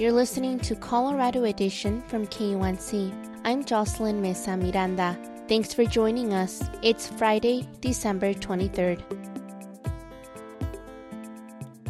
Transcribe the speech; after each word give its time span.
You're 0.00 0.12
listening 0.12 0.58
to 0.60 0.74
Colorado 0.76 1.44
Edition 1.44 2.00
from 2.08 2.26
KUNC. 2.26 3.12
I'm 3.44 3.62
Jocelyn 3.62 4.22
Mesa 4.22 4.56
Miranda. 4.56 5.14
Thanks 5.46 5.74
for 5.74 5.84
joining 5.84 6.32
us. 6.32 6.62
It's 6.80 7.06
Friday, 7.06 7.68
December 7.82 8.32
23rd. 8.32 9.02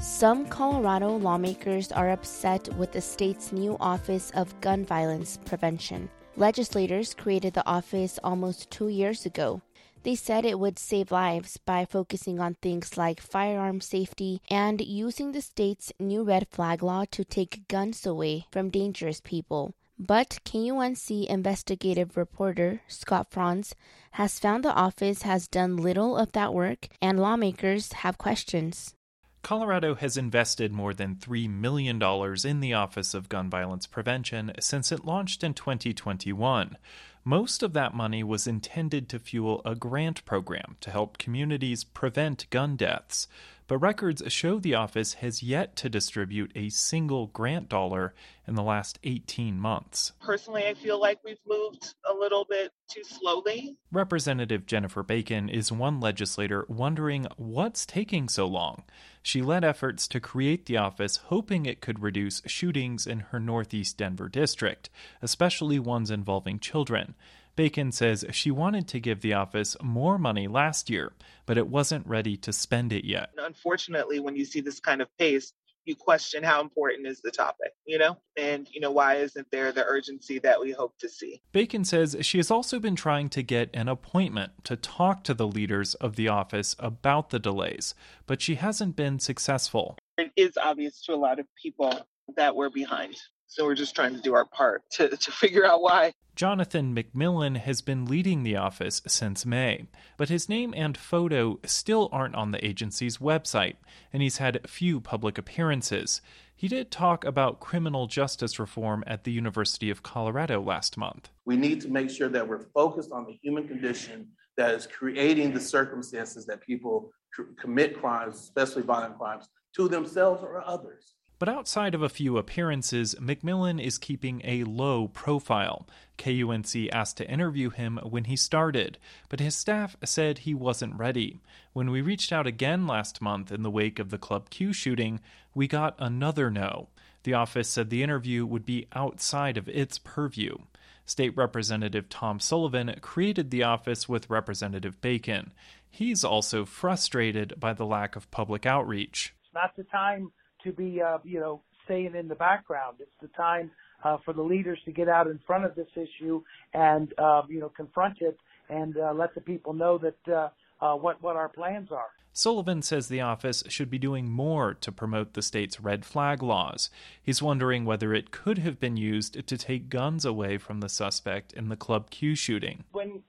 Some 0.01 0.45
Colorado 0.47 1.19
lawmakers 1.19 1.93
are 1.93 2.11
upset 2.11 2.69
with 2.75 2.91
the 2.91 3.01
state's 3.01 3.53
new 3.53 3.77
Office 3.79 4.33
of 4.35 4.61
Gun 4.61 4.85
Violence 4.85 5.39
Prevention. 5.45 6.11
Legislators 6.35 7.15
created 7.15 7.55
the 7.55 7.65
office 7.65 8.19
almost 8.25 8.73
two 8.73 8.89
years 8.89 9.25
ago. 9.25 9.63
They 10.03 10.15
said 10.15 10.45
it 10.45 10.59
would 10.59 10.79
save 10.79 11.11
lives 11.13 11.59
by 11.59 11.85
focusing 11.85 12.41
on 12.41 12.55
things 12.55 12.97
like 12.97 13.21
firearm 13.21 13.81
safety 13.83 14.41
and 14.49 14.81
using 14.81 15.33
the 15.33 15.43
state's 15.43 15.93
new 16.01 16.23
red 16.23 16.49
flag 16.49 16.83
law 16.83 17.05
to 17.11 17.25
take 17.25 17.69
guns 17.69 18.07
away 18.07 18.47
from 18.51 18.71
dangerous 18.71 19.21
people. 19.21 19.75
But 19.99 20.39
KUNC 20.47 21.27
investigative 21.29 22.17
reporter 22.17 22.81
Scott 22.89 23.31
Franz 23.31 23.75
has 24.13 24.39
found 24.39 24.65
the 24.65 24.73
office 24.73 25.23
has 25.23 25.47
done 25.47 25.77
little 25.77 26.17
of 26.17 26.33
that 26.33 26.55
work 26.55 26.89
and 27.03 27.21
lawmakers 27.21 27.93
have 27.93 28.17
questions. 28.17 28.95
Colorado 29.43 29.95
has 29.95 30.17
invested 30.17 30.73
more 30.73 30.93
than 30.95 31.17
$3 31.17 31.49
million 31.51 32.01
in 32.45 32.61
the 32.61 32.75
Office 32.75 33.15
of 33.15 33.29
Gun 33.29 33.49
Violence 33.51 33.87
Prevention 33.87 34.53
since 34.61 34.93
it 34.93 35.05
launched 35.05 35.43
in 35.43 35.55
2021. 35.55 36.77
Most 37.25 37.63
of 37.63 37.75
that 37.75 37.93
money 37.93 38.25
was 38.25 38.47
intended 38.47 39.09
to 39.11 39.19
fuel 39.19 39.61
a 39.65 39.75
grant 39.75 40.25
program 40.25 40.77
to 40.81 40.91
help 40.91 41.19
communities 41.19 41.85
prevent 41.85 42.49
gun 42.49 42.77
deaths, 42.77 43.29
but 43.71 43.79
records 43.79 44.21
show 44.27 44.59
the 44.59 44.75
office 44.75 45.15
has 45.15 45.45
yet 45.45 45.77
to 45.77 45.89
distribute 45.89 46.51
a 46.57 46.71
single 46.71 47.29
grant 47.29 47.69
dollar 47.69 48.13
in 48.45 48.57
the 48.57 48.65
last 48.65 48.99
18 49.05 49.61
months. 49.61 50.11
Personally, 50.21 50.67
I 50.67 50.75
feel 50.75 51.01
like 51.01 51.21
we've 51.25 51.39
moved 51.47 51.95
a 52.05 52.13
little 52.13 52.45
bit 52.51 52.73
too 52.91 53.05
slowly. 53.05 53.77
Representative 53.93 54.67
Jennifer 54.67 55.05
Bacon 55.05 55.49
is 55.49 55.71
one 55.71 56.01
legislator 56.01 56.67
wondering 56.69 57.29
what's 57.37 57.87
taking 57.87 58.29
so 58.29 58.45
long. 58.45 58.83
She 59.23 59.41
led 59.41 59.63
efforts 59.63 60.09
to 60.09 60.19
create 60.19 60.67
the 60.67 60.77
office 60.77 61.19
hoping 61.27 61.65
it 61.65 61.81
could 61.81 62.03
reduce 62.03 62.43
shootings 62.47 63.07
in 63.07 63.21
her 63.21 63.39
Northeast 63.39 63.97
Denver 63.97 64.29
district, 64.29 64.91
especially 65.23 65.79
ones 65.79 66.11
involving 66.11 66.59
children. 66.59 67.15
Bacon 67.61 67.93
says 67.93 68.25
she 68.31 68.51
wanted 68.51 68.89
to 68.89 68.99
give 68.99 69.21
the 69.21 69.35
office 69.35 69.77
more 69.83 70.17
money 70.17 70.49
last 70.49 70.89
year, 70.89 71.13
but 71.45 71.59
it 71.59 71.69
wasn't 71.69 72.07
ready 72.07 72.35
to 72.39 72.55
spend 72.55 72.91
it 72.91 73.05
yet. 73.05 73.33
Unfortunately, 73.37 74.19
when 74.19 74.35
you 74.35 74.47
see 74.47 74.63
this 74.63 74.81
kind 74.81 75.03
of 75.03 75.09
pace, 75.19 75.53
you 75.85 75.95
question 75.95 76.43
how 76.43 76.63
important 76.63 77.07
is 77.07 77.21
the 77.21 77.31
topic, 77.31 77.73
you 77.85 77.99
know? 77.99 78.17
And, 78.35 78.67
you 78.73 78.81
know, 78.81 78.91
why 78.91 79.17
isn't 79.17 79.47
there 79.53 79.73
the 79.73 79.85
urgency 79.85 80.39
that 80.39 80.59
we 80.59 80.71
hope 80.71 80.97
to 81.01 81.09
see? 81.11 81.43
Bacon 81.53 81.85
says 81.85 82.17
she 82.23 82.39
has 82.39 82.51
also 82.51 82.79
been 82.79 82.97
trying 82.97 83.29
to 83.29 83.43
get 83.43 83.69
an 83.75 83.89
appointment 83.89 84.53
to 84.65 84.75
talk 84.75 85.23
to 85.25 85.35
the 85.35 85.47
leaders 85.47 85.93
of 85.97 86.17
the 86.17 86.29
office 86.29 86.75
about 86.79 87.29
the 87.29 87.39
delays, 87.39 87.95
but 88.25 88.41
she 88.41 88.55
hasn't 88.55 88.97
been 88.97 89.19
successful. 89.19 89.99
It 90.17 90.33
is 90.35 90.57
obvious 90.57 91.03
to 91.03 91.13
a 91.13 91.17
lot 91.17 91.39
of 91.39 91.47
people 91.63 92.07
that 92.39 92.57
we're 92.57 92.71
behind. 92.71 93.17
So 93.51 93.65
we're 93.65 93.75
just 93.75 93.97
trying 93.97 94.15
to 94.15 94.21
do 94.21 94.33
our 94.33 94.45
part 94.45 94.89
to, 94.93 95.09
to 95.17 95.33
figure 95.33 95.67
out 95.67 95.83
why. 95.83 96.15
Jonathan 96.37 96.95
McMillan 96.95 97.57
has 97.57 97.83
been 97.83 98.07
leading 98.07 98.45
the 98.45 98.57
office 98.57 99.03
since 99.09 99.45
May, 99.45 99.87
but 100.17 100.29
his 100.29 100.49
name 100.49 100.73
and 100.77 100.97
photo 100.97 101.59
still 101.67 102.09
aren't 102.13 102.37
on 102.37 102.53
the 102.53 102.65
agency's 102.65 103.19
website, 103.19 103.75
and 104.13 104.23
he's 104.23 104.39
had 104.39 104.71
few 104.71 105.01
public 105.01 105.37
appearances. 105.37 106.23
He 106.55 106.69
did 106.69 106.93
talk 106.93 107.25
about 107.25 107.59
criminal 107.59 108.07
justice 108.07 108.61
reform 108.61 109.03
at 109.07 109.25
the 109.25 109.33
University 109.33 109.91
of 109.91 110.05
Colorado 110.05 110.63
last 110.63 110.97
month. 110.97 111.31
We 111.45 111.57
need 111.57 111.81
to 111.81 111.89
make 111.89 112.09
sure 112.09 112.29
that 112.29 112.47
we're 112.47 112.67
focused 112.73 113.11
on 113.11 113.27
the 113.27 113.37
human 113.43 113.67
condition 113.67 114.29
that 114.57 114.75
is 114.75 114.87
creating 114.87 115.53
the 115.53 115.61
circumstances 115.61 116.47
that 116.47 116.61
people 116.61 117.11
tr- 117.35 117.43
commit 117.61 117.99
crimes, 117.99 118.37
especially 118.37 118.83
violent 118.83 119.19
crimes, 119.19 119.49
to 119.75 119.89
themselves 119.89 120.45
or 120.45 120.63
others. 120.65 121.17
But 121.41 121.49
outside 121.49 121.95
of 121.95 122.03
a 122.03 122.11
few 122.11 122.37
appearances, 122.37 123.15
McMillan 123.19 123.83
is 123.83 123.97
keeping 123.97 124.43
a 124.45 124.65
low 124.65 125.09
profile. 125.09 125.89
KUNC 126.19 126.91
asked 126.93 127.17
to 127.17 127.31
interview 127.31 127.71
him 127.71 127.99
when 128.03 128.25
he 128.25 128.37
started, 128.37 128.99
but 129.31 129.41
his 129.41 129.57
staff 129.57 129.97
said 130.05 130.41
he 130.41 130.53
wasn't 130.53 130.99
ready. 130.99 131.41
When 131.73 131.91
we 131.91 132.03
reached 132.03 132.31
out 132.31 132.47
again 132.47 132.87
last 132.87 133.23
month 133.23 133.51
in 133.51 133.63
the 133.63 133.71
wake 133.71 133.99
of 133.99 134.11
the 134.11 134.19
Club 134.19 134.51
Q 134.51 134.75
shooting, 134.75 135.19
we 135.55 135.67
got 135.67 135.97
another 135.99 136.51
no. 136.51 136.89
The 137.23 137.33
office 137.33 137.71
said 137.71 137.89
the 137.89 138.03
interview 138.03 138.45
would 138.45 138.67
be 138.67 138.87
outside 138.93 139.57
of 139.57 139.67
its 139.67 139.99
purview. 139.99 140.59
State 141.07 141.35
Representative 141.39 142.11
Tom 142.11 142.39
Sullivan 142.39 142.95
created 143.01 143.51
the 143.51 143.63
office 143.63 144.07
with 144.07 144.29
Representative 144.29 145.01
Bacon. 145.01 145.55
He's 145.89 146.23
also 146.23 146.67
frustrated 146.67 147.55
by 147.59 147.73
the 147.73 147.87
lack 147.87 148.15
of 148.15 148.31
public 148.31 148.67
outreach. 148.67 149.33
It's 149.43 149.55
not 149.55 149.75
the 149.75 149.85
time 149.85 150.33
to 150.65 150.73
be, 150.73 151.01
uh, 151.01 151.19
you 151.25 151.41
know, 151.41 151.63
staying 151.85 152.15
in 152.15 152.29
the 152.29 152.35
background. 152.35 152.97
It's 153.01 153.11
the 153.21 153.29
time 153.29 153.71
uh, 154.05 154.19
for 154.25 154.33
the 154.33 154.43
leaders 154.43 154.79
to 154.85 154.93
get 154.93 155.09
out 155.09 155.27
in 155.27 155.41
front 155.47 155.65
of 155.65 155.75
this 155.75 155.89
issue 155.95 156.43
and, 156.75 157.13
uh, 157.19 157.43
you 157.49 157.61
know, 157.61 157.69
confront 157.69 158.19
it 158.21 158.39
and 158.69 158.97
uh, 158.97 159.13
let 159.13 159.35
the 159.35 159.41
people 159.41 159.73
know 159.73 159.99
that 159.99 160.33
uh, 160.33 160.49
uh, 160.81 160.95
what 160.95 161.23
what 161.23 161.37
our 161.37 161.49
plans 161.49 161.91
are. 161.91 162.09
Sullivan 162.33 162.81
says 162.81 163.09
the 163.09 163.21
office 163.21 163.65
should 163.69 163.91
be 163.91 163.99
doing 163.99 164.31
more 164.31 164.73
to 164.75 164.93
promote 164.93 165.35
the 165.35 165.43
state's 165.43 165.81
red 165.81 166.05
flag 166.05 166.43
laws. 166.43 166.89
He's 167.21 167.43
wondering 167.43 167.85
whether 167.85 168.15
it 168.15 168.31
could 168.31 168.59
have 168.59 168.79
been 168.79 168.97
used 168.97 169.47
to 169.47 169.59
take 169.59 169.89
guns 169.89 170.25
away 170.25 170.57
from 170.57 170.79
the 170.79 170.89
suspect 170.89 171.53
in 171.53 171.69
the 171.69 171.77
Club 171.77 172.09
Q 172.11 172.37
shooting. 172.37 172.85
When 172.93 173.23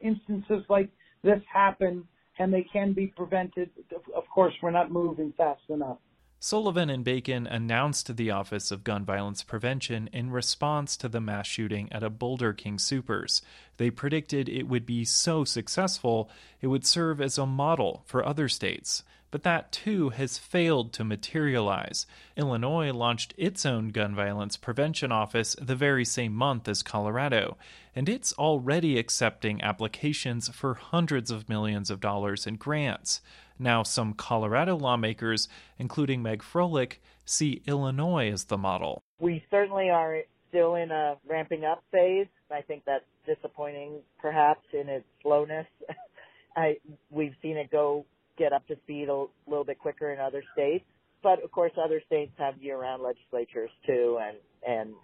instances 0.00 0.64
like 0.68 0.90
this 1.22 1.40
happen 1.50 2.06
and 2.38 2.52
they 2.52 2.66
can 2.70 2.92
be 2.92 3.06
prevented, 3.06 3.70
of 4.14 4.24
course, 4.28 4.52
we're 4.62 4.70
not 4.70 4.90
moving 4.90 5.32
fast 5.36 5.62
enough. 5.70 5.98
Sullivan 6.44 6.90
and 6.90 7.04
Bacon 7.04 7.46
announced 7.46 8.16
the 8.16 8.32
Office 8.32 8.72
of 8.72 8.82
Gun 8.82 9.04
Violence 9.04 9.44
Prevention 9.44 10.10
in 10.12 10.32
response 10.32 10.96
to 10.96 11.08
the 11.08 11.20
mass 11.20 11.46
shooting 11.46 11.88
at 11.92 12.02
a 12.02 12.10
Boulder 12.10 12.52
King 12.52 12.78
Soopers. 12.78 13.42
They 13.76 13.90
predicted 13.90 14.48
it 14.48 14.66
would 14.66 14.84
be 14.84 15.04
so 15.04 15.44
successful 15.44 16.28
it 16.60 16.66
would 16.66 16.84
serve 16.84 17.20
as 17.20 17.38
a 17.38 17.46
model 17.46 18.02
for 18.06 18.26
other 18.26 18.48
states. 18.48 19.04
But 19.30 19.44
that 19.44 19.70
too 19.70 20.08
has 20.10 20.36
failed 20.36 20.92
to 20.94 21.04
materialize. 21.04 22.06
Illinois 22.36 22.90
launched 22.92 23.34
its 23.36 23.64
own 23.64 23.90
gun 23.90 24.12
violence 24.12 24.56
prevention 24.56 25.12
office 25.12 25.54
the 25.62 25.76
very 25.76 26.04
same 26.04 26.34
month 26.34 26.66
as 26.66 26.82
Colorado, 26.82 27.56
and 27.94 28.08
it's 28.08 28.32
already 28.32 28.98
accepting 28.98 29.62
applications 29.62 30.48
for 30.48 30.74
hundreds 30.74 31.30
of 31.30 31.48
millions 31.48 31.88
of 31.88 32.00
dollars 32.00 32.48
in 32.48 32.56
grants. 32.56 33.20
Now, 33.58 33.82
some 33.82 34.14
Colorado 34.14 34.76
lawmakers, 34.76 35.48
including 35.78 36.22
Meg 36.22 36.42
Froelich, 36.42 36.98
see 37.24 37.62
Illinois 37.66 38.30
as 38.30 38.44
the 38.44 38.58
model. 38.58 39.02
We 39.18 39.44
certainly 39.50 39.90
are 39.90 40.18
still 40.48 40.74
in 40.74 40.90
a 40.90 41.16
ramping 41.28 41.64
up 41.64 41.82
phase. 41.90 42.26
I 42.50 42.62
think 42.62 42.82
that's 42.84 43.04
disappointing, 43.26 44.00
perhaps, 44.20 44.64
in 44.72 44.88
its 44.88 45.06
slowness. 45.22 45.66
I, 46.56 46.76
we've 47.10 47.34
seen 47.40 47.56
it 47.56 47.70
go 47.70 48.04
get 48.38 48.52
up 48.52 48.66
to 48.68 48.76
speed 48.84 49.08
a 49.08 49.26
little 49.46 49.64
bit 49.64 49.78
quicker 49.78 50.12
in 50.12 50.20
other 50.20 50.42
states, 50.52 50.84
but 51.22 51.42
of 51.42 51.50
course, 51.50 51.72
other 51.82 52.02
states 52.06 52.32
have 52.38 52.60
year-round 52.60 53.02
legislatures 53.02 53.70
too, 53.86 54.18
and 54.20 54.36
and 54.66 54.94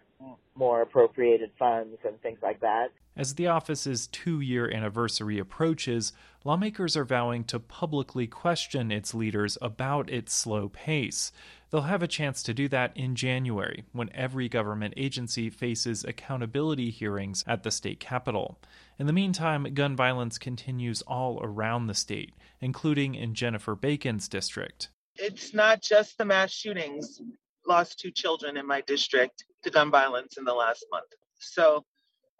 more 0.54 0.82
appropriated 0.82 1.50
funds 1.58 1.98
and 2.04 2.20
things 2.20 2.38
like 2.42 2.60
that. 2.60 2.90
As 3.16 3.34
the 3.34 3.46
office's 3.48 4.06
two 4.06 4.40
year 4.40 4.70
anniversary 4.70 5.38
approaches, 5.38 6.12
lawmakers 6.44 6.96
are 6.96 7.04
vowing 7.04 7.44
to 7.44 7.58
publicly 7.58 8.26
question 8.26 8.92
its 8.92 9.14
leaders 9.14 9.58
about 9.60 10.10
its 10.10 10.32
slow 10.34 10.68
pace. 10.68 11.32
They'll 11.70 11.82
have 11.82 12.02
a 12.02 12.08
chance 12.08 12.42
to 12.44 12.54
do 12.54 12.68
that 12.68 12.96
in 12.96 13.14
January, 13.14 13.84
when 13.92 14.10
every 14.14 14.48
government 14.48 14.94
agency 14.96 15.50
faces 15.50 16.04
accountability 16.04 16.90
hearings 16.90 17.44
at 17.46 17.62
the 17.62 17.70
state 17.70 18.00
capitol. 18.00 18.58
In 18.98 19.06
the 19.06 19.12
meantime, 19.12 19.74
gun 19.74 19.94
violence 19.94 20.38
continues 20.38 21.02
all 21.02 21.40
around 21.42 21.86
the 21.86 21.94
state, 21.94 22.32
including 22.60 23.14
in 23.14 23.34
Jennifer 23.34 23.74
Bacon's 23.74 24.28
district. 24.28 24.88
It's 25.16 25.52
not 25.52 25.82
just 25.82 26.16
the 26.16 26.24
mass 26.24 26.52
shootings 26.52 27.20
lost 27.66 27.98
two 27.98 28.10
children 28.10 28.56
in 28.56 28.66
my 28.66 28.80
district 28.80 29.44
to 29.62 29.70
gun 29.70 29.90
violence 29.90 30.36
in 30.36 30.44
the 30.44 30.54
last 30.54 30.84
month. 30.90 31.12
So 31.38 31.84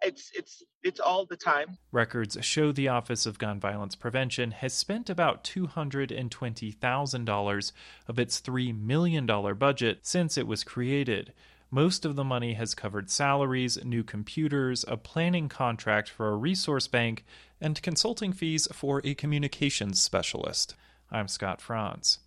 it's 0.01 0.31
it's 0.33 0.63
it's 0.83 0.99
all 0.99 1.25
the 1.25 1.35
time. 1.35 1.77
Records 1.91 2.37
show 2.41 2.71
the 2.71 2.87
Office 2.87 3.25
of 3.25 3.39
Gun 3.39 3.59
Violence 3.59 3.95
Prevention 3.95 4.51
has 4.51 4.73
spent 4.73 5.09
about 5.09 5.43
$220,000 5.43 7.71
of 8.07 8.19
its 8.19 8.39
$3 8.39 8.81
million 8.81 9.25
budget 9.25 9.99
since 10.03 10.37
it 10.37 10.47
was 10.47 10.63
created. 10.63 11.33
Most 11.71 12.05
of 12.05 12.15
the 12.15 12.23
money 12.23 12.53
has 12.53 12.73
covered 12.73 13.11
salaries, 13.11 13.83
new 13.83 14.03
computers, 14.03 14.85
a 14.87 14.95
planning 14.97 15.49
contract 15.49 16.09
for 16.09 16.29
a 16.29 16.35
resource 16.35 16.87
bank, 16.87 17.25
and 17.61 17.79
consulting 17.81 18.33
fees 18.33 18.67
for 18.73 19.01
a 19.03 19.13
communications 19.13 20.01
specialist. 20.01 20.75
I'm 21.11 21.27
Scott 21.27 21.61
Franz. 21.61 22.19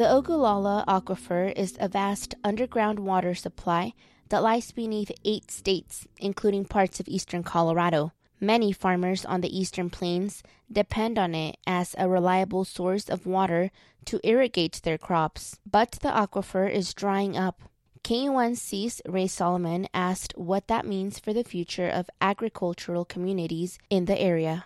The 0.00 0.10
Ogallala 0.10 0.82
Aquifer 0.88 1.52
is 1.54 1.76
a 1.78 1.86
vast 1.86 2.34
underground 2.42 3.00
water 3.00 3.34
supply 3.34 3.92
that 4.30 4.42
lies 4.42 4.72
beneath 4.72 5.12
eight 5.26 5.50
states, 5.50 6.08
including 6.16 6.64
parts 6.64 7.00
of 7.00 7.08
eastern 7.08 7.42
Colorado. 7.42 8.12
Many 8.40 8.72
farmers 8.72 9.26
on 9.26 9.42
the 9.42 9.54
eastern 9.54 9.90
plains 9.90 10.42
depend 10.72 11.18
on 11.18 11.34
it 11.34 11.58
as 11.66 11.94
a 11.98 12.08
reliable 12.08 12.64
source 12.64 13.10
of 13.10 13.26
water 13.26 13.70
to 14.06 14.26
irrigate 14.26 14.80
their 14.84 14.96
crops, 14.96 15.58
but 15.70 15.98
the 16.00 16.08
aquifer 16.08 16.66
is 16.66 16.94
drying 16.94 17.36
up. 17.36 17.60
KUNC's 18.02 19.02
Rae 19.06 19.26
Solomon 19.26 19.86
asked 19.92 20.32
what 20.34 20.66
that 20.68 20.86
means 20.86 21.18
for 21.18 21.34
the 21.34 21.44
future 21.44 21.90
of 21.90 22.08
agricultural 22.22 23.04
communities 23.04 23.78
in 23.90 24.06
the 24.06 24.18
area. 24.18 24.64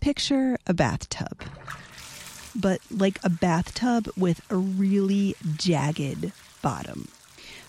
Picture 0.00 0.58
a 0.66 0.74
bathtub 0.74 1.40
but 2.54 2.80
like 2.90 3.18
a 3.22 3.30
bathtub 3.30 4.08
with 4.16 4.40
a 4.50 4.56
really 4.56 5.34
jagged 5.56 6.32
bottom. 6.62 7.08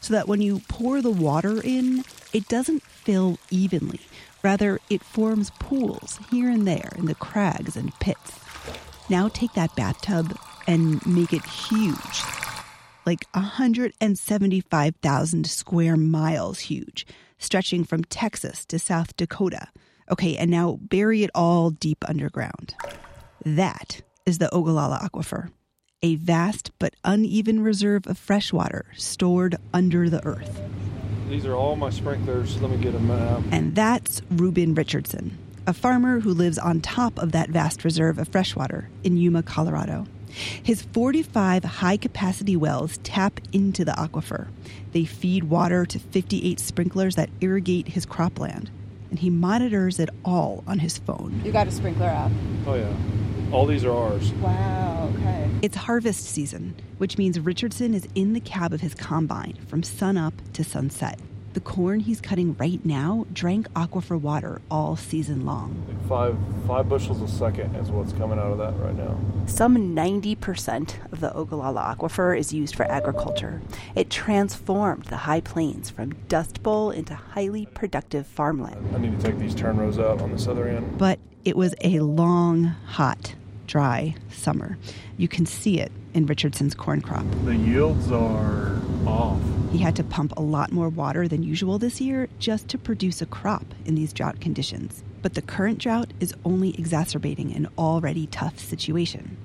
So 0.01 0.13
that 0.13 0.27
when 0.27 0.41
you 0.41 0.61
pour 0.67 1.01
the 1.01 1.09
water 1.09 1.61
in, 1.61 2.03
it 2.31 2.47
doesn't 2.47 2.83
fill 2.83 3.39
evenly. 3.49 4.01
Rather, 4.43 4.79
it 4.89 5.03
forms 5.03 5.51
pools 5.59 6.19
here 6.29 6.49
and 6.49 6.67
there 6.67 6.91
in 6.95 7.05
the 7.05 7.15
crags 7.15 7.75
and 7.75 7.97
pits. 7.99 8.39
Now 9.09 9.27
take 9.27 9.53
that 9.53 9.75
bathtub 9.75 10.37
and 10.67 11.05
make 11.05 11.33
it 11.33 11.45
huge. 11.45 12.23
Like 13.05 13.25
175,000 13.33 15.47
square 15.47 15.97
miles 15.97 16.59
huge, 16.59 17.05
stretching 17.37 17.83
from 17.83 18.03
Texas 18.03 18.65
to 18.65 18.79
South 18.79 19.15
Dakota. 19.17 19.67
Okay, 20.11 20.37
and 20.37 20.51
now 20.51 20.77
bury 20.81 21.23
it 21.23 21.31
all 21.33 21.71
deep 21.71 22.03
underground. 22.07 22.75
That 23.43 24.01
is 24.25 24.39
the 24.39 24.53
Ogallala 24.53 24.99
Aquifer, 25.03 25.51
a 26.01 26.15
vast 26.15 26.71
but 26.79 26.95
uneven 27.03 27.61
reserve 27.61 28.07
of 28.07 28.17
fresh 28.17 28.51
water 28.51 28.85
stored 28.95 29.55
under 29.71 30.09
the 30.09 30.25
earth. 30.25 30.61
These 31.29 31.45
are 31.45 31.55
all 31.55 31.75
my 31.75 31.91
sprinklers. 31.91 32.59
Let 32.59 32.71
me 32.71 32.77
get 32.77 32.93
them 32.93 33.11
out. 33.11 33.43
And 33.51 33.75
that's 33.75 34.23
Reuben 34.31 34.73
Richardson, 34.73 35.37
a 35.67 35.73
farmer 35.73 36.19
who 36.21 36.33
lives 36.33 36.57
on 36.57 36.81
top 36.81 37.19
of 37.19 37.33
that 37.33 37.49
vast 37.49 37.83
reserve 37.83 38.17
of 38.17 38.27
freshwater 38.27 38.89
in 39.03 39.15
Yuma, 39.17 39.43
Colorado. 39.43 40.07
His 40.27 40.81
45 40.81 41.63
high 41.63 41.97
capacity 41.97 42.55
wells 42.55 42.97
tap 43.03 43.39
into 43.53 43.85
the 43.85 43.93
aquifer. 43.93 44.47
They 44.91 45.05
feed 45.05 45.45
water 45.45 45.85
to 45.85 45.99
58 45.99 46.59
sprinklers 46.59 47.15
that 47.15 47.29
irrigate 47.41 47.89
his 47.89 48.05
cropland. 48.07 48.69
And 49.11 49.19
he 49.19 49.29
monitors 49.29 49.99
it 49.99 50.09
all 50.25 50.63
on 50.67 50.79
his 50.79 50.97
phone. 50.97 51.41
You 51.45 51.51
got 51.51 51.67
a 51.67 51.71
sprinkler 51.71 52.07
app? 52.07 52.31
Oh, 52.65 52.73
yeah. 52.73 52.91
All 53.51 53.65
these 53.65 53.85
are 53.85 53.91
ours. 53.91 54.33
Wow, 54.33 55.11
okay. 55.15 55.49
It's 55.61 55.75
harvest 55.77 56.25
season, 56.25 56.75
which 56.97 57.17
means 57.17 57.39
Richardson 57.39 57.93
is 57.93 58.07
in 58.15 58.33
the 58.33 58.39
cab 58.39 58.73
of 58.73 58.81
his 58.81 58.93
combine 58.93 59.57
from 59.67 59.83
sunup 59.83 60.33
to 60.53 60.63
sunset. 60.63 61.19
The 61.55 61.61
corn 61.61 62.01
he's 62.01 62.19
cutting 62.19 62.53
right 62.59 62.83
now 62.85 63.25
drank 63.31 63.71
aquifer 63.75 64.19
water 64.19 64.61
all 64.69 64.97
season 64.97 65.45
long. 65.45 65.85
Like 65.87 66.09
five 66.09 66.37
five 66.67 66.89
bushels 66.89 67.21
a 67.21 67.29
second 67.29 67.73
is 67.77 67.89
what's 67.89 68.11
coming 68.11 68.37
out 68.37 68.51
of 68.51 68.57
that 68.57 68.73
right 68.77 68.93
now. 68.93 69.17
Some 69.45 69.95
90% 69.95 71.13
of 71.13 71.21
the 71.21 71.33
Ogallala 71.33 71.95
aquifer 71.95 72.37
is 72.37 72.51
used 72.53 72.75
for 72.75 72.83
agriculture. 72.91 73.61
It 73.95 74.09
transformed 74.09 75.05
the 75.05 75.15
high 75.15 75.39
plains 75.39 75.89
from 75.89 76.15
dust 76.27 76.61
bowl 76.61 76.91
into 76.91 77.15
highly 77.15 77.67
productive 77.67 78.27
farmland. 78.27 78.93
I 78.93 78.97
need 78.97 79.17
to 79.17 79.25
take 79.25 79.39
these 79.39 79.55
turn 79.55 79.77
rows 79.77 79.97
out 79.97 80.21
on 80.21 80.33
this 80.33 80.47
other 80.47 80.67
end. 80.67 80.97
But 80.97 81.19
it 81.45 81.55
was 81.55 81.73
a 81.79 82.01
long, 82.01 82.65
hot, 82.65 83.35
dry 83.67 84.15
summer. 84.29 84.77
You 85.17 85.27
can 85.27 85.45
see 85.45 85.79
it 85.79 85.91
in 86.13 86.25
Richardson's 86.25 86.75
corn 86.75 87.01
crop. 87.01 87.25
The 87.43 87.55
yields 87.55 88.11
are 88.11 88.81
off. 89.05 89.39
He 89.71 89.77
had 89.79 89.95
to 89.97 90.03
pump 90.03 90.33
a 90.37 90.41
lot 90.41 90.71
more 90.71 90.89
water 90.89 91.27
than 91.27 91.43
usual 91.43 91.77
this 91.77 91.99
year 91.99 92.29
just 92.39 92.67
to 92.69 92.77
produce 92.77 93.21
a 93.21 93.25
crop 93.25 93.65
in 93.85 93.95
these 93.95 94.13
drought 94.13 94.39
conditions. 94.39 95.03
But 95.21 95.33
the 95.33 95.41
current 95.41 95.79
drought 95.79 96.11
is 96.19 96.33
only 96.45 96.69
exacerbating 96.77 97.53
an 97.53 97.67
already 97.77 98.27
tough 98.27 98.59
situation. 98.59 99.37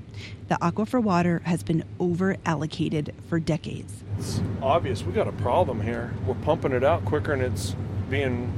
The 0.49 0.57
aquifer 0.57 1.03
water 1.03 1.41
has 1.45 1.63
been 1.63 1.85
over 1.99 2.37
allocated 2.45 3.15
for 3.29 3.41
decades. 3.41 4.05
It's 4.19 4.41
obvious 4.61 5.03
we 5.03 5.13
got 5.13 5.29
a 5.29 5.33
problem 5.33 5.81
here. 5.81 6.13
We're 6.27 6.35
pumping 6.35 6.73
it 6.73 6.85
out 6.85 7.05
quicker 7.05 7.33
and 7.33 7.43
it's 7.43 7.75
being 8.11 8.53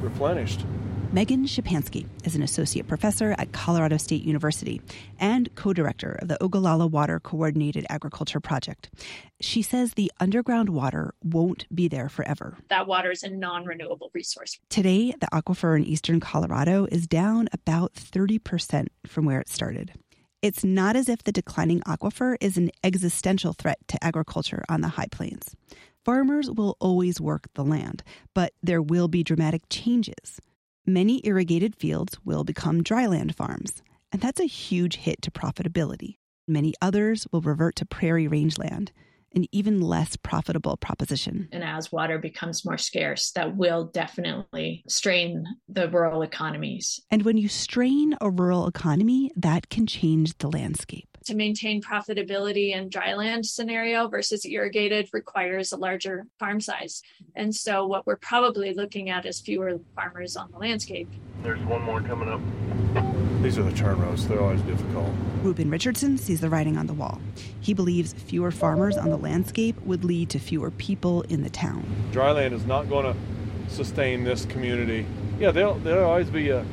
replenished. 0.00 0.64
Megan 1.10 1.46
Schipanski 1.46 2.06
is 2.24 2.36
an 2.36 2.42
associate 2.42 2.86
professor 2.86 3.34
at 3.38 3.52
Colorado 3.52 3.96
State 3.96 4.24
University 4.24 4.82
and 5.18 5.48
co 5.54 5.72
director 5.72 6.18
of 6.20 6.28
the 6.28 6.36
Ogallala 6.44 6.86
Water 6.86 7.18
Coordinated 7.18 7.86
Agriculture 7.88 8.40
Project. 8.40 8.90
She 9.40 9.62
says 9.62 9.94
the 9.94 10.12
underground 10.20 10.68
water 10.68 11.14
won't 11.24 11.64
be 11.74 11.88
there 11.88 12.10
forever. 12.10 12.58
That 12.68 12.86
water 12.86 13.10
is 13.10 13.22
a 13.22 13.30
non 13.30 13.64
renewable 13.64 14.10
resource. 14.12 14.58
Today, 14.68 15.14
the 15.18 15.28
aquifer 15.32 15.78
in 15.78 15.84
eastern 15.86 16.20
Colorado 16.20 16.86
is 16.92 17.06
down 17.06 17.48
about 17.52 17.94
30% 17.94 18.88
from 19.06 19.24
where 19.24 19.40
it 19.40 19.48
started. 19.48 19.92
It's 20.42 20.62
not 20.62 20.94
as 20.94 21.08
if 21.08 21.24
the 21.24 21.32
declining 21.32 21.80
aquifer 21.86 22.36
is 22.38 22.58
an 22.58 22.70
existential 22.84 23.54
threat 23.54 23.78
to 23.88 24.04
agriculture 24.04 24.62
on 24.68 24.82
the 24.82 24.88
high 24.88 25.08
plains. 25.10 25.56
Farmers 26.04 26.50
will 26.50 26.76
always 26.80 27.18
work 27.18 27.48
the 27.54 27.64
land, 27.64 28.02
but 28.34 28.52
there 28.62 28.82
will 28.82 29.08
be 29.08 29.24
dramatic 29.24 29.62
changes 29.70 30.38
many 30.88 31.20
irrigated 31.24 31.76
fields 31.76 32.18
will 32.24 32.44
become 32.44 32.82
dryland 32.82 33.34
farms, 33.34 33.82
and 34.12 34.22
that's 34.22 34.40
a 34.40 34.46
huge 34.46 34.96
hit 34.96 35.22
to 35.22 35.30
profitability. 35.30 36.16
Many 36.46 36.74
others 36.80 37.26
will 37.30 37.42
revert 37.42 37.76
to 37.76 37.86
prairie 37.86 38.26
rangeland, 38.26 38.92
an 39.34 39.44
even 39.52 39.80
less 39.80 40.16
profitable 40.16 40.78
proposition. 40.78 41.48
And 41.52 41.62
as 41.62 41.92
water 41.92 42.18
becomes 42.18 42.64
more 42.64 42.78
scarce, 42.78 43.30
that 43.32 43.56
will 43.56 43.84
definitely 43.84 44.82
strain 44.88 45.44
the 45.68 45.90
rural 45.90 46.22
economies. 46.22 47.00
And 47.10 47.22
when 47.22 47.36
you 47.36 47.48
strain 47.48 48.16
a 48.20 48.30
rural 48.30 48.66
economy, 48.66 49.30
that 49.36 49.68
can 49.68 49.86
change 49.86 50.38
the 50.38 50.48
landscape 50.48 51.17
to 51.28 51.36
maintain 51.36 51.82
profitability 51.82 52.74
in 52.74 52.88
dryland 52.88 53.44
scenario 53.44 54.08
versus 54.08 54.46
irrigated 54.46 55.10
requires 55.12 55.72
a 55.72 55.76
larger 55.76 56.26
farm 56.38 56.58
size. 56.58 57.02
And 57.36 57.54
so 57.54 57.86
what 57.86 58.06
we're 58.06 58.16
probably 58.16 58.72
looking 58.72 59.10
at 59.10 59.26
is 59.26 59.38
fewer 59.38 59.78
farmers 59.94 60.36
on 60.36 60.50
the 60.50 60.56
landscape. 60.56 61.06
There's 61.42 61.60
one 61.64 61.82
more 61.82 62.00
coming 62.00 62.30
up. 62.30 62.40
These 63.42 63.58
are 63.58 63.62
the 63.62 63.72
turn 63.72 64.00
rows. 64.00 64.26
They're 64.26 64.40
always 64.40 64.62
difficult. 64.62 65.10
Reuben 65.42 65.68
Richardson 65.68 66.16
sees 66.16 66.40
the 66.40 66.48
writing 66.48 66.78
on 66.78 66.86
the 66.86 66.94
wall. 66.94 67.20
He 67.60 67.74
believes 67.74 68.14
fewer 68.14 68.50
farmers 68.50 68.96
on 68.96 69.10
the 69.10 69.18
landscape 69.18 69.78
would 69.82 70.04
lead 70.04 70.30
to 70.30 70.38
fewer 70.38 70.70
people 70.70 71.22
in 71.22 71.42
the 71.42 71.50
town. 71.50 71.84
Dryland 72.10 72.52
is 72.52 72.64
not 72.64 72.88
going 72.88 73.04
to 73.04 73.72
sustain 73.72 74.24
this 74.24 74.46
community. 74.46 75.04
Yeah, 75.38 75.50
there'll, 75.50 75.74
there'll 75.74 76.08
always 76.08 76.30
be 76.30 76.48
a, 76.48 76.64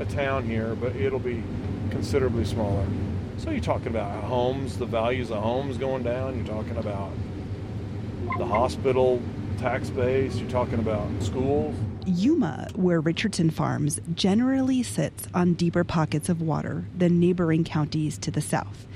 a 0.00 0.04
town 0.06 0.46
here, 0.46 0.74
but 0.74 0.96
it'll 0.96 1.20
be 1.20 1.44
considerably 1.90 2.44
smaller. 2.44 2.84
So 3.40 3.48
you're 3.50 3.60
talking 3.60 3.86
about 3.86 4.22
homes, 4.24 4.76
the 4.76 4.84
values 4.84 5.30
of 5.30 5.42
homes 5.42 5.78
going 5.78 6.02
down. 6.02 6.36
You're 6.36 6.46
talking 6.46 6.76
about 6.76 7.10
the 8.36 8.44
hospital 8.44 9.22
tax 9.56 9.88
base. 9.88 10.36
You're 10.36 10.50
talking 10.50 10.78
about 10.78 11.08
schools. 11.22 11.74
Yuma, 12.04 12.68
where 12.74 13.00
Richardson 13.00 13.48
farms, 13.48 13.98
generally 14.14 14.82
sits 14.82 15.26
on 15.32 15.54
deeper 15.54 15.84
pockets 15.84 16.28
of 16.28 16.42
water 16.42 16.84
than 16.94 17.18
neighboring 17.18 17.64
counties 17.64 18.18
to 18.18 18.30
the 18.30 18.42
south. 18.42 18.86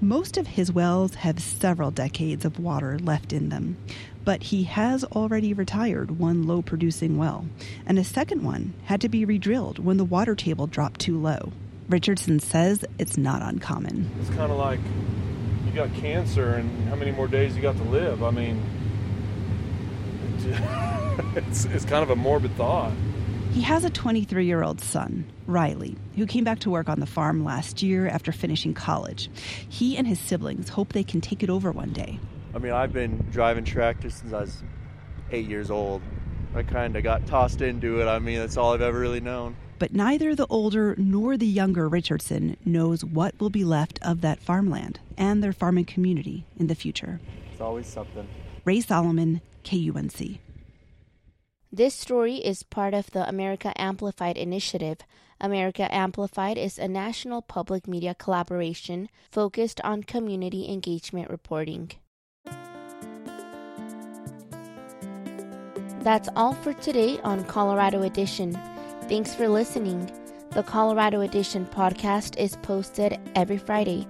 Most 0.00 0.36
of 0.36 0.46
his 0.46 0.70
wells 0.70 1.16
have 1.16 1.40
several 1.40 1.90
decades 1.90 2.44
of 2.44 2.60
water 2.60 3.00
left 3.00 3.32
in 3.32 3.48
them, 3.48 3.78
but 4.24 4.44
he 4.44 4.62
has 4.62 5.02
already 5.02 5.52
retired 5.52 6.20
one 6.20 6.44
low 6.44 6.62
producing 6.62 7.18
well, 7.18 7.46
and 7.84 7.98
a 7.98 8.04
second 8.04 8.44
one 8.44 8.74
had 8.84 9.00
to 9.00 9.08
be 9.08 9.26
redrilled 9.26 9.80
when 9.80 9.96
the 9.96 10.04
water 10.04 10.36
table 10.36 10.68
dropped 10.68 11.00
too 11.00 11.18
low. 11.18 11.50
Richardson 11.88 12.38
says 12.38 12.84
it's 12.98 13.16
not 13.16 13.42
uncommon. 13.42 14.10
It's 14.20 14.30
kind 14.30 14.52
of 14.52 14.58
like 14.58 14.80
you 15.66 15.72
got 15.72 15.92
cancer 15.94 16.54
and 16.54 16.88
how 16.88 16.96
many 16.96 17.10
more 17.10 17.28
days 17.28 17.56
you 17.56 17.62
got 17.62 17.76
to 17.76 17.84
live. 17.84 18.22
I 18.22 18.30
mean, 18.30 18.62
it's, 21.36 21.64
it's 21.66 21.84
kind 21.84 22.02
of 22.02 22.10
a 22.10 22.16
morbid 22.16 22.54
thought. 22.56 22.92
He 23.52 23.62
has 23.62 23.84
a 23.84 23.90
23 23.90 24.44
year 24.44 24.62
old 24.62 24.80
son, 24.82 25.24
Riley, 25.46 25.96
who 26.16 26.26
came 26.26 26.44
back 26.44 26.58
to 26.60 26.70
work 26.70 26.90
on 26.90 27.00
the 27.00 27.06
farm 27.06 27.42
last 27.42 27.82
year 27.82 28.06
after 28.06 28.32
finishing 28.32 28.74
college. 28.74 29.30
He 29.68 29.96
and 29.96 30.06
his 30.06 30.20
siblings 30.20 30.68
hope 30.68 30.92
they 30.92 31.02
can 31.02 31.22
take 31.22 31.42
it 31.42 31.48
over 31.48 31.72
one 31.72 31.92
day. 31.92 32.20
I 32.54 32.58
mean, 32.58 32.72
I've 32.72 32.92
been 32.92 33.26
driving 33.30 33.64
tractors 33.64 34.14
since 34.14 34.32
I 34.32 34.40
was 34.42 34.62
eight 35.30 35.48
years 35.48 35.70
old. 35.70 36.02
I 36.54 36.62
kind 36.62 36.96
of 36.96 37.02
got 37.02 37.26
tossed 37.26 37.62
into 37.62 38.00
it. 38.02 38.06
I 38.06 38.18
mean, 38.18 38.38
that's 38.38 38.56
all 38.56 38.74
I've 38.74 38.82
ever 38.82 38.98
really 38.98 39.20
known. 39.20 39.56
But 39.78 39.92
neither 39.92 40.34
the 40.34 40.46
older 40.48 40.94
nor 40.98 41.36
the 41.36 41.46
younger 41.46 41.88
Richardson 41.88 42.56
knows 42.64 43.04
what 43.04 43.38
will 43.38 43.50
be 43.50 43.64
left 43.64 43.98
of 44.02 44.20
that 44.22 44.40
farmland 44.40 44.98
and 45.16 45.42
their 45.42 45.52
farming 45.52 45.84
community 45.84 46.44
in 46.58 46.66
the 46.66 46.74
future. 46.74 47.20
It's 47.52 47.60
always 47.60 47.86
something. 47.86 48.26
Rae 48.64 48.80
Solomon, 48.80 49.40
KUNC. 49.64 50.40
This 51.70 51.94
story 51.94 52.36
is 52.36 52.62
part 52.62 52.94
of 52.94 53.10
the 53.10 53.28
America 53.28 53.72
Amplified 53.80 54.36
initiative. 54.36 54.98
America 55.40 55.92
Amplified 55.94 56.58
is 56.58 56.78
a 56.78 56.88
national 56.88 57.42
public 57.42 57.86
media 57.86 58.14
collaboration 58.14 59.08
focused 59.30 59.80
on 59.82 60.02
community 60.02 60.68
engagement 60.68 61.30
reporting. 61.30 61.92
That's 66.00 66.28
all 66.34 66.54
for 66.54 66.72
today 66.72 67.20
on 67.22 67.44
Colorado 67.44 68.02
Edition. 68.02 68.58
Thanks 69.08 69.34
for 69.34 69.48
listening. 69.48 70.10
The 70.50 70.62
Colorado 70.62 71.22
Edition 71.22 71.64
podcast 71.64 72.36
is 72.36 72.56
posted 72.56 73.18
every 73.34 73.56
Friday. 73.56 74.06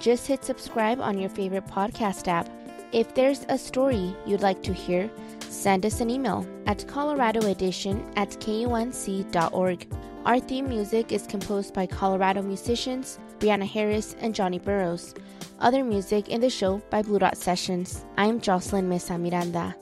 Just 0.00 0.26
hit 0.26 0.42
subscribe 0.42 1.00
on 1.00 1.18
your 1.18 1.28
favorite 1.28 1.66
podcast 1.66 2.28
app. 2.28 2.48
If 2.90 3.14
there's 3.14 3.44
a 3.50 3.58
story 3.58 4.16
you'd 4.24 4.40
like 4.40 4.62
to 4.62 4.72
hear, 4.72 5.10
send 5.50 5.84
us 5.84 6.00
an 6.00 6.08
email 6.08 6.46
at 6.66 6.78
coloradoedition 6.78 8.10
at 8.16 8.30
kunc.org. 8.30 9.86
Our 10.24 10.40
theme 10.40 10.68
music 10.68 11.12
is 11.12 11.26
composed 11.26 11.74
by 11.74 11.86
Colorado 11.86 12.40
musicians 12.40 13.18
Brianna 13.40 13.68
Harris 13.68 14.16
and 14.18 14.34
Johnny 14.34 14.58
Burrows. 14.58 15.14
Other 15.60 15.84
music 15.84 16.30
in 16.30 16.40
the 16.40 16.48
show 16.48 16.78
by 16.88 17.02
Blue 17.02 17.18
Dot 17.18 17.36
Sessions. 17.36 18.06
I'm 18.16 18.40
Jocelyn 18.40 18.88
Mesa 18.88 19.18
Miranda. 19.18 19.76